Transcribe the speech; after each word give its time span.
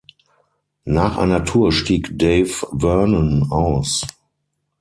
Nach 0.85 1.17
einer 1.19 1.45
Tour 1.45 1.71
stieg 1.71 2.17
Dave 2.17 2.47
Vernon 2.75 3.45
aus. 3.51 4.01